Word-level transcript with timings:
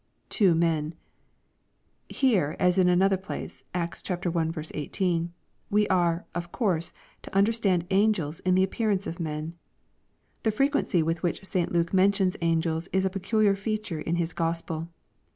[Ihvo 0.31 0.57
men.] 0.57 0.95
Here, 2.09 2.55
as 2.57 2.79
in 2.79 2.89
another 2.89 3.17
place, 3.17 3.63
(Acts 3.71 4.01
i. 4.09 4.17
18,) 4.73 5.31
we 5.69 5.87
are, 5.89 6.25
of 6.33 6.51
course, 6.51 6.91
to 7.21 7.35
understand 7.37 7.85
angels 7.91 8.39
in 8.39 8.55
the 8.55 8.63
appearance 8.63 9.05
of 9.05 9.19
men. 9.19 9.53
The 10.41 10.49
fre 10.49 10.63
quency 10.63 11.03
with 11.03 11.21
which 11.21 11.45
St 11.45 11.71
Luke 11.71 11.93
mentions 11.93 12.35
angels 12.41 12.87
is 12.91 13.05
a 13.05 13.11
peculiar 13.11 13.53
feature 13.53 14.01
in 14.01 14.15
his 14.15 14.33
Gospel. 14.33 14.87